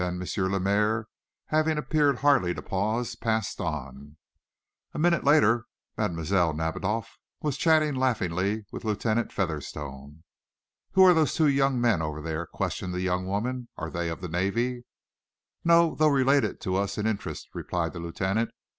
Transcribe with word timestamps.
Lemaire, 0.03 1.05
having 1.49 1.77
appeared 1.77 2.15
hardly 2.25 2.55
to 2.55 2.61
pause, 2.63 3.13
passed 3.15 3.61
on. 3.61 4.17
A 4.95 4.97
minute 4.97 5.23
later 5.23 5.67
Mademoiselle 5.95 6.53
Nadiboff 6.55 7.19
was 7.43 7.55
chatting 7.55 7.93
laughingly 7.93 8.65
with 8.71 8.83
Lieutenant 8.83 9.31
Featherstone. 9.31 10.23
"Who 10.93 11.03
are 11.05 11.13
those 11.13 11.35
two 11.35 11.47
young 11.47 11.79
men 11.79 12.01
over 12.01 12.19
there?" 12.19 12.47
questioned 12.47 12.95
the 12.95 13.01
young 13.01 13.27
woman. 13.27 13.67
"Are 13.77 13.91
they 13.91 14.09
of 14.09 14.21
the 14.21 14.27
Navy?" 14.27 14.85
"No, 15.63 15.93
though 15.93 16.07
related 16.07 16.59
to 16.61 16.77
us 16.77 16.97
in 16.97 17.05
interest," 17.05 17.49
replied 17.53 17.93
the 17.93 17.99
lieutenant. 17.99 18.49